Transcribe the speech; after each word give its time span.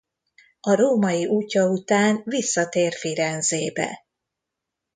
A 0.59 0.75
római 0.75 1.25
útja 1.27 1.69
után 1.69 2.21
visszatér 2.25 2.93
Firenzébe. 2.93 4.05